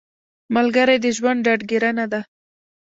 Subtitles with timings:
[0.55, 2.21] ملګری د ژوند ډاډګیرنه ده